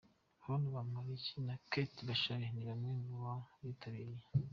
Hon 0.43 0.61
Bamporiki 0.73 1.35
na 1.47 1.55
Kate 1.71 2.01
Bashabe 2.07 2.45
ni 2.53 2.63
bamwe 2.67 2.91
mu 3.05 3.19
bitabiriye. 3.65 4.27